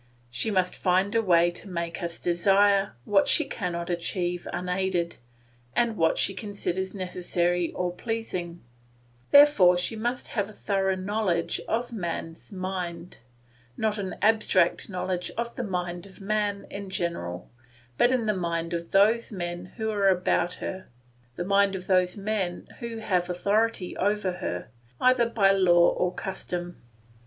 [0.31, 5.17] She must find a way to make us desire what she cannot achieve unaided
[5.75, 8.63] and what she considers necessary or pleasing;
[9.29, 13.19] therefore she must have a thorough knowledge of man's mind;
[13.77, 17.51] not an abstract knowledge of the mind of man in general,
[17.99, 20.87] but the mind of those men who are about her,
[21.35, 26.81] the mind of those men who have authority over her, either by law or custom.